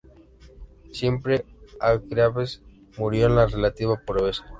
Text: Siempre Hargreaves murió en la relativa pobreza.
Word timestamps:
Siempre 0.91 1.45
Hargreaves 1.79 2.63
murió 2.97 3.27
en 3.27 3.35
la 3.35 3.45
relativa 3.45 3.97
pobreza. 3.97 4.43